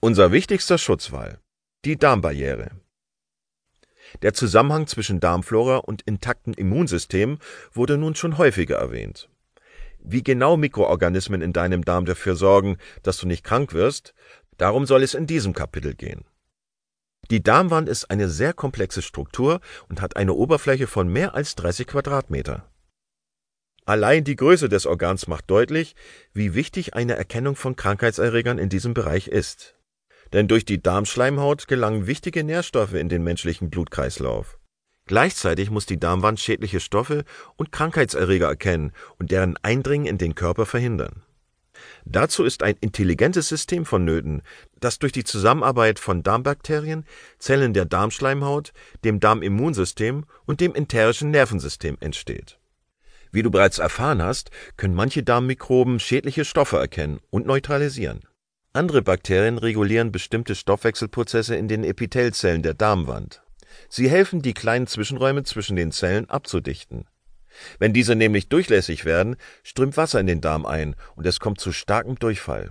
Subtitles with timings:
[0.00, 1.40] Unser wichtigster Schutzwall.
[1.86, 2.70] Die Darmbarriere.
[4.20, 7.38] Der Zusammenhang zwischen Darmflora und intaktem Immunsystem
[7.72, 9.30] wurde nun schon häufiger erwähnt.
[9.98, 14.12] Wie genau Mikroorganismen in deinem Darm dafür sorgen, dass du nicht krank wirst,
[14.58, 16.26] darum soll es in diesem Kapitel gehen.
[17.30, 21.86] Die Darmwand ist eine sehr komplexe Struktur und hat eine Oberfläche von mehr als 30
[21.86, 22.70] Quadratmeter.
[23.86, 25.96] Allein die Größe des Organs macht deutlich,
[26.34, 29.75] wie wichtig eine Erkennung von Krankheitserregern in diesem Bereich ist.
[30.32, 34.58] Denn durch die Darmschleimhaut gelangen wichtige Nährstoffe in den menschlichen Blutkreislauf.
[35.06, 37.24] Gleichzeitig muss die Darmwand schädliche Stoffe
[37.56, 41.22] und Krankheitserreger erkennen und deren Eindringen in den Körper verhindern.
[42.04, 44.42] Dazu ist ein intelligentes System vonnöten,
[44.80, 47.04] das durch die Zusammenarbeit von Darmbakterien,
[47.38, 48.72] Zellen der Darmschleimhaut,
[49.04, 52.58] dem Darmimmunsystem und dem enterischen Nervensystem entsteht.
[53.30, 58.20] Wie du bereits erfahren hast, können manche Darmmikroben schädliche Stoffe erkennen und neutralisieren.
[58.76, 63.42] Andere Bakterien regulieren bestimmte Stoffwechselprozesse in den Epithelzellen der Darmwand.
[63.88, 67.06] Sie helfen, die kleinen Zwischenräume zwischen den Zellen abzudichten.
[67.78, 71.72] Wenn diese nämlich durchlässig werden, strömt Wasser in den Darm ein und es kommt zu
[71.72, 72.70] starkem Durchfall.